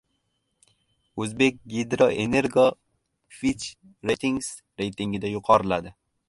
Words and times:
“O‘zbekgidroenergo” 1.25 2.63
“Fitch 3.41 3.69
Ratings” 4.13 4.49
reytingida 4.83 5.33
yuqoriladi 5.35 5.95